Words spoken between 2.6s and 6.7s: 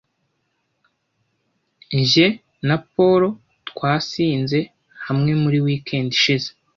na Paul twasinze hamwe muri weekend ishize.